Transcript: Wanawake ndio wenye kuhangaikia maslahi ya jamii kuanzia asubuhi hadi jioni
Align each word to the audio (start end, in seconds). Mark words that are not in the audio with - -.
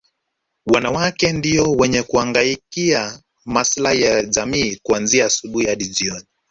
Wanawake 0.65 1.33
ndio 1.33 1.71
wenye 1.71 2.03
kuhangaikia 2.03 3.19
maslahi 3.45 4.01
ya 4.01 4.23
jamii 4.23 4.79
kuanzia 4.83 5.25
asubuhi 5.25 5.65
hadi 5.65 5.87
jioni 5.87 6.25